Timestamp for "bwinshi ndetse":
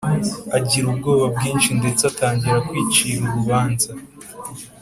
1.35-2.01